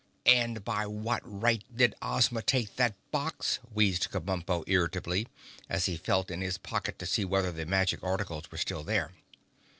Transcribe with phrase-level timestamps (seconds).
[0.25, 5.27] "And by what right did Ozma take that box?" wheezed Kabumpo irritably,
[5.69, 9.11] as he felt in his pocket to see whether the magic articles were still there.